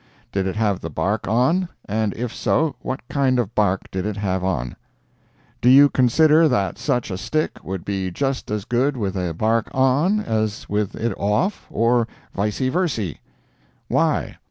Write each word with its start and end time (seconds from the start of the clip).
"Did 0.31 0.47
it 0.47 0.55
have 0.55 0.79
the 0.79 0.89
bark 0.89 1.27
on, 1.27 1.69
and 1.85 2.11
if 2.15 2.33
so, 2.33 2.75
what 2.79 3.07
kind 3.07 3.37
of 3.37 3.53
bark 3.53 3.81
did 3.91 4.03
it 4.03 4.17
have 4.17 4.43
on?" 4.43 4.75
"Do 5.61 5.69
you 5.69 5.89
consider 5.89 6.47
that 6.49 6.79
such 6.79 7.11
a 7.11 7.19
stick 7.19 7.63
would 7.63 7.85
be 7.85 8.09
just 8.09 8.49
as 8.49 8.65
good 8.65 8.97
with 8.97 9.13
the 9.13 9.35
bark 9.37 9.69
on, 9.75 10.19
as 10.19 10.67
with 10.67 10.95
it 10.95 11.13
off, 11.17 11.67
or 11.69 12.07
vicy 12.33 12.67
versy?" 12.69 13.19
"Why?" 13.89 14.39